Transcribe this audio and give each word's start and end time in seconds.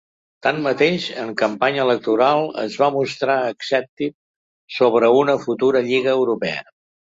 Tanmateix, 0.45 1.03
en 1.23 1.29
campanya 1.41 1.83
electoral 1.89 2.41
es 2.63 2.79
va 2.85 2.89
mostrar 2.97 3.37
escèptic 3.51 4.17
sobre 4.81 5.13
una 5.21 5.39
futura 5.47 5.87
lliga 5.93 6.19
europea. 6.19 6.69